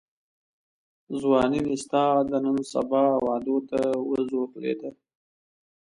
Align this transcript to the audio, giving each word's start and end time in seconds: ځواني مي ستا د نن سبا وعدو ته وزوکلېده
ځواني 1.19 1.59
مي 1.67 1.75
ستا 1.83 2.03
د 2.29 2.31
نن 2.45 2.57
سبا 2.73 3.03
وعدو 3.25 3.57
ته 3.69 3.79
وزوکلېده 4.09 4.89